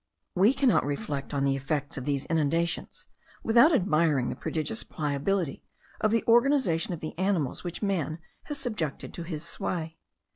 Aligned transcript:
We 0.33 0.55
cannot 0.55 0.83
reflect 0.83 1.31
on 1.31 1.43
the 1.43 1.55
effects 1.55 1.95
of 1.95 2.05
these 2.05 2.25
inundations 2.25 3.05
without 3.43 3.71
admiring 3.71 4.29
the 4.29 4.35
prodigious 4.35 4.81
pliability 4.83 5.63
of 5.99 6.09
the 6.09 6.23
organization 6.27 6.91
of 6.95 7.01
the 7.01 7.15
animals 7.19 7.63
which 7.63 7.83
man 7.83 8.17
has 8.45 8.57
subjected 8.57 9.13
to 9.13 9.21
his 9.21 9.45
sway. 9.45 9.99